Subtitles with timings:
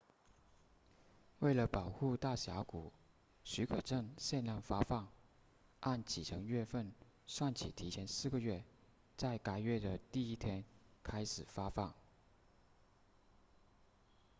[1.37, 2.91] 为了保护大峡谷
[3.43, 5.07] 许可证限量发放
[5.79, 6.91] 按启程月份
[7.27, 8.63] 算起提前四个月
[9.15, 10.65] 在该月的第一天
[11.03, 11.93] 开始发放